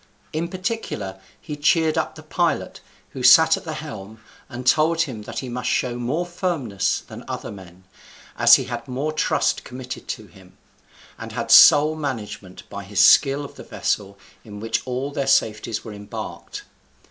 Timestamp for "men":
7.51-7.83